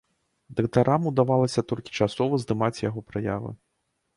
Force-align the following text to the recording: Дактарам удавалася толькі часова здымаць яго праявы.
Дактарам 0.59 1.01
удавалася 1.09 1.65
толькі 1.73 1.95
часова 2.01 2.41
здымаць 2.45 2.83
яго 2.89 2.99
праявы. 3.11 3.51